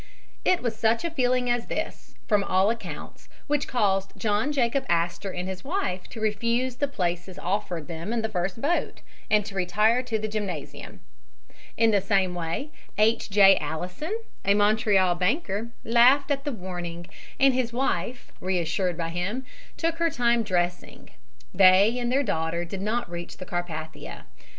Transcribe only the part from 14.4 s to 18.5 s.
a Montreal banker, laughed at the warning, and his wife,